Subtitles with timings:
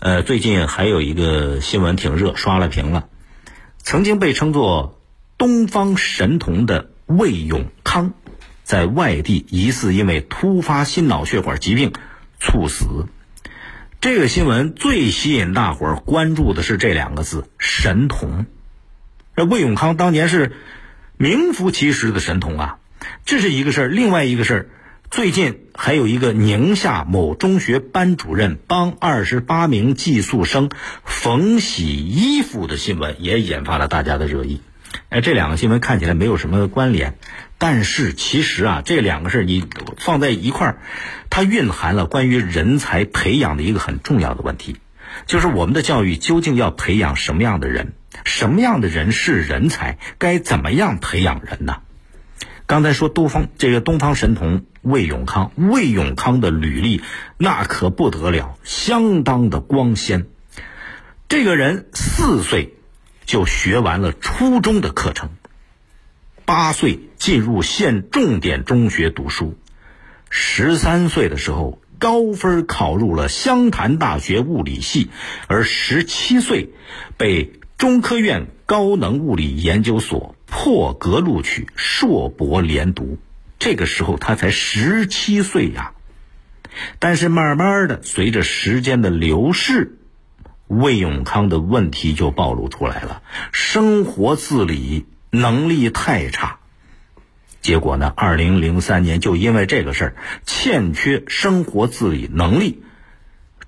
[0.00, 3.08] 呃，最近还有一个新闻挺热，刷了屏了。
[3.76, 4.98] 曾经被称作
[5.36, 8.14] “东方神童”的魏永康，
[8.64, 11.92] 在外地疑似因为突发心脑血管疾病
[12.38, 13.08] 猝死。
[14.00, 18.46] 这个新闻最吸引大伙儿关注的是这两个字“神童”。
[19.36, 20.52] 这魏永康当年是
[21.18, 22.78] 名副其实的神童啊，
[23.26, 23.88] 这是一个事儿。
[23.88, 24.68] 另外一个事儿，
[25.10, 30.70] 最近还有一个宁夏某中学班主任帮二十八名寄宿生
[31.04, 34.62] 缝洗衣服的新闻，也引发了大家的热议。
[35.08, 37.18] 哎，这两个新闻看起来没有什么关联。
[37.58, 39.64] 但是其实啊，这两个事儿你
[39.98, 40.78] 放在一块儿，
[41.28, 44.76] 它蕴含了关于人才培养的一个很重要的问题，
[45.26, 47.94] 就是我们的教育究竟要培养什么样的人？
[48.24, 49.98] 什么样的人是人才？
[50.18, 51.78] 该怎么样培养人呢？
[52.70, 57.02] 刚才说东方这个东方神童魏永康，魏永康的履历
[57.36, 60.28] 那可不得了，相当的光鲜。
[61.28, 62.76] 这个人四岁
[63.26, 65.30] 就学完了初中的课程。
[66.44, 69.58] 八岁进入县重点中学读书，
[70.28, 75.10] 十三岁的时候高分考入了湘潭大学物理系，
[75.48, 76.70] 而十七岁
[77.16, 83.18] 被中科院高能物理研究所破格录取硕博连读。
[83.58, 85.92] 这个时候他才十七岁呀，
[86.98, 89.96] 但是慢慢的随着时间的流逝，
[90.66, 93.22] 魏永康的问题就暴露出来了，
[93.52, 95.06] 生活自理。
[95.32, 96.58] 能力太差，
[97.62, 98.12] 结果呢？
[98.16, 102.82] 二零零三年就因为这个事儿，欠缺生活自理能力，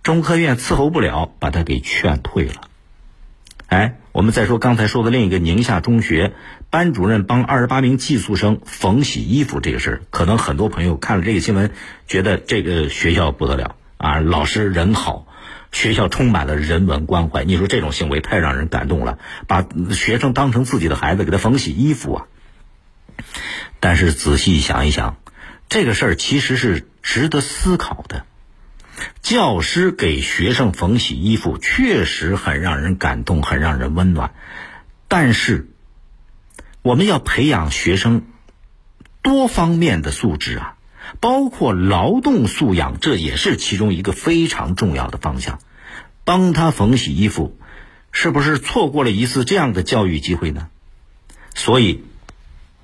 [0.02, 2.68] 中科院伺候不了，把他给劝退了。
[3.68, 6.32] 哎，我们再说刚才说的另一个宁夏中学
[6.70, 11.70] 班主任帮二十八名寄宿生缝洗衣服这个事儿，可能很多朋友看了这个新闻，
[12.06, 15.26] 觉得这个学校不得了啊，老师人好。
[15.72, 22.26] 学校充满了人文关怀，你说这种行为太让人感动了，把学生当成自己的孩子，给他缝洗衣服啊。
[23.80, 25.16] 但是仔细想一想，
[25.70, 28.26] 这个事儿其实是值得思考的。
[29.22, 34.34] 教师给学生缝洗衣服，确实很让人感动，很让人温暖。
[35.08, 35.68] 但是，
[36.82, 38.22] 我们要培养学生
[39.22, 40.76] 多方面的素质啊。
[41.20, 45.58] 包括劳动素养，这也是其中一个非常重要的方向。
[46.24, 47.58] 帮他缝洗衣服，
[48.12, 50.68] 是不是错过了一次这样的教育机会呢？
[51.54, 52.02] 所以，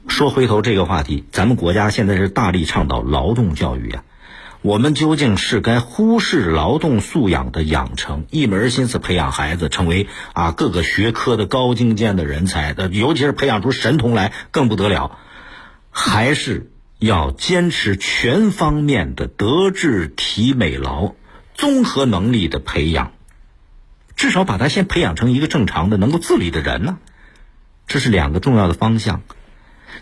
[0.09, 4.05] 说回头这个话题，咱们国家现在是大力倡导劳动教育啊。
[4.63, 15.19] 我们究竟是该忽视劳动素养的养成，一门心思培养孩子成为啊各个学科的高精尖的人才，尤其是培养出神童来更不得了，
[15.91, 16.71] 还是？
[17.01, 21.15] 要坚持全方面的德智体美劳
[21.55, 23.13] 综合能力的培养，
[24.17, 26.99] 至少把他先培养成一个正常的能够自理的人呢。
[27.87, 29.23] 这是两个重要的方向。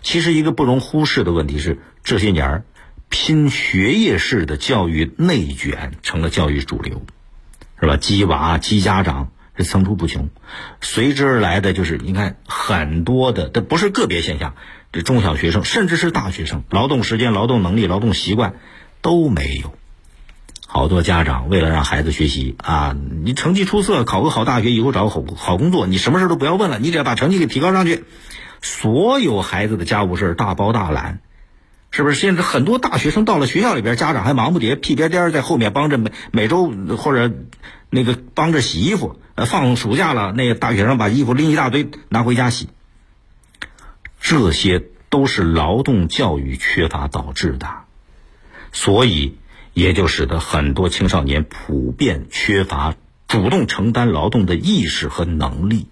[0.01, 2.65] 其实一个不容忽视的问题是，这些年儿
[3.19, 7.01] 拼学业式的教育内卷成了教育主流，
[7.81, 7.97] 是吧？
[7.97, 10.29] 鸡娃、鸡家长是层出不穷，
[10.81, 14.53] 随之而来的就是你看很多的，这不是个别现象。
[14.91, 18.53] 这中小学生，甚至是大学生，劳动时间、劳动能力、劳动习惯
[19.01, 19.73] 都没有。
[20.67, 28.03] 好多家长为了让孩子学习啊，你成绩出色，考个好大学，以后找个好好工作，你什么事都不要问了，你只要把成绩给提高上去，
[28.61, 31.19] 所有孩子的家务事大包大揽，
[31.97, 32.15] 是不是？
[32.15, 37.33] 现在很多大学生到了学校里边，家长还忙不迭，屁颠颠在后面帮着每每周或者
[37.89, 39.19] 那个帮着洗衣服。
[39.33, 42.69] 呃，放暑假了，那个大学生把衣服拎一大堆拿回家洗。
[44.21, 47.67] 这些都是劳动教育缺乏导致的，
[48.71, 49.39] 所以
[49.73, 52.93] 也就使得很多青少年普遍缺乏
[53.27, 55.87] 主动承担劳动的意识和能力。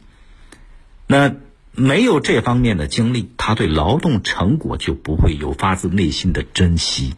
[1.08, 1.34] 那
[1.76, 7.16] 没有这方面的经历，他对劳动成果就不会有发自内心的珍惜。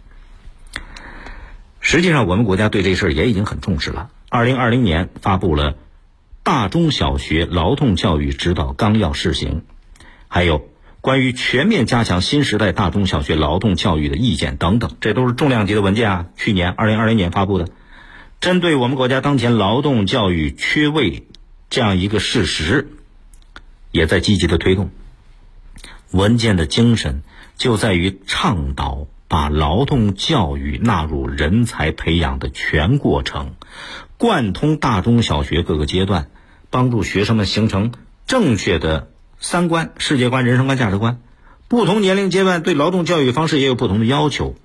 [1.79, 4.09] 实际上，我们国家对这事儿也已经很重视了。
[4.29, 5.72] 二零二零年发布了
[6.44, 9.62] 《大中小学劳动教育指导纲要（试行）》，
[10.27, 10.69] 还有。
[11.00, 16.25] 关于全面加强新时代大中小学劳动教育的意见等等，这都是重量级的文件啊！
[16.36, 17.69] 去年二零二零年发布的，
[18.42, 21.27] 针对我们国家当前劳动教育缺位
[21.69, 22.89] 这样一个事实，
[23.97, 24.91] 也在积极的推动。
[26.11, 27.23] 文件的精神
[27.57, 33.55] 就在于倡导把劳动教育纳入人才培养的全过程，
[34.17, 36.29] 贯通大中小学各个阶段，
[36.69, 37.91] 帮助学生们形成
[38.25, 39.09] 正确的。
[39.39, 41.19] 三观、世界观、人生观、价值观，
[41.67, 44.55] 不同年龄阶段对劳动教育方式也有不同的要求，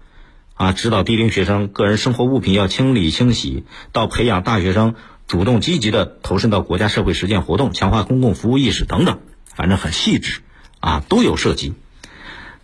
[0.54, 4.94] 啊，指导低龄学生个人生活物品要清理清洗，到培养大学生
[5.26, 10.40] 主动积极的投身到国家社会实践活动，强化公共服务意识等等，反正很细致
[10.80, 11.74] 啊，都有涉及。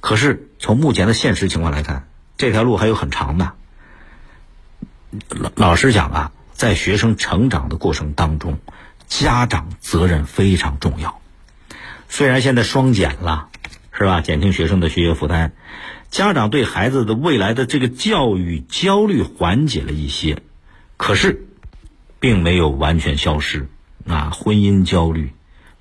[0.01, 3.53] 可是从目前的现实情况来看，这条路还有很长的。
[5.31, 8.59] 老老实讲啊，在学生成长的过程当中，
[9.07, 11.23] 家长责任非常重要。
[12.11, 13.49] 虽然现在双减了，
[13.93, 14.21] 是吧？
[14.21, 15.53] 减轻学生的学业负担，
[16.11, 20.43] 家长对孩子的未来的这个教育焦虑缓解了一些，
[20.99, 21.47] 可是。
[22.21, 23.69] 并没有完全消失，
[24.07, 25.33] 啊，婚姻焦虑、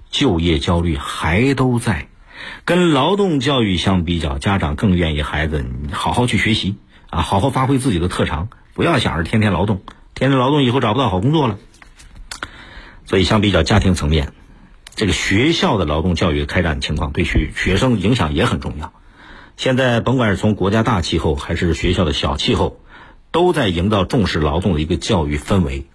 [0.09, 2.07] 就业焦虑还都在。
[2.65, 6.75] 跟劳动教育相比较，家长更愿意孩子好好去学习
[7.09, 9.81] 啊，好好发挥自己的特长，不要想着天天劳动，
[10.13, 11.57] 天天劳动以后找不到好工作了。
[13.05, 14.33] 所以，相比较家庭层面，
[14.93, 18.93] 这个学校的劳动教育开展情况对学学生影响也很重要。
[19.55, 22.79] 现在，甭管是从国家大气候还是学校的小气候，
[23.31, 25.87] 都在营造重视劳动的一个教育氛围。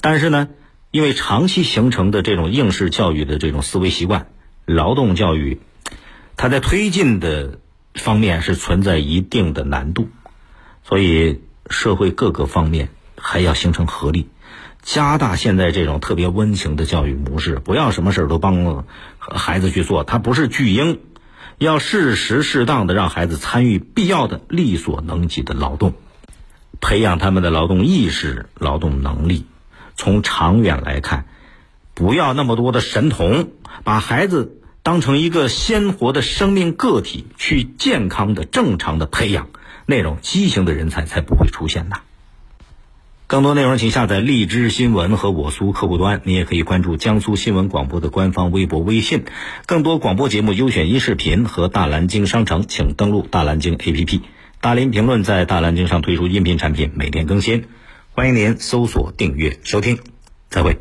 [0.00, 0.48] 但是呢，
[0.90, 4.28] 因为长期形成的这种应试教育的这种思维习惯，
[4.64, 5.60] 劳动教育，
[6.36, 7.58] 它在推进的
[7.94, 10.08] 方面是存在一定的难度，
[10.84, 14.28] 所以社会各个方面还要形成合力，
[14.82, 18.84] 加大现在这种特别温情的教育模式，不要什么事儿都帮
[19.18, 21.00] 孩子去做，他不是巨婴，
[21.58, 25.94] 要适时适当的让孩子参与必要的力所能及的劳动，
[26.80, 29.44] 培养他们的劳动意识、劳动能力。
[29.98, 31.26] 从长远来看，
[31.92, 33.50] 不要那么多的神童，
[33.82, 39.48] 把孩子当成一个鲜活的生命个体去健康的、正常的培养，
[39.84, 41.98] 那种畸形的人才才不会出现呐。
[43.26, 46.22] 更多内容，请下载荔枝新闻和我苏客户端。
[46.24, 49.24] 你也可以关注江苏新闻广播的官方微博、微信。
[49.66, 54.20] 更多广播节目优选音视频和大蓝鲸商城，请登录大蓝鲸 APP。
[54.62, 57.66] 大林评论在大蓝鲸上推出音频产品，每天更新。
[58.18, 59.96] 欢迎您搜索、订阅、收听，
[60.50, 60.76] 再会。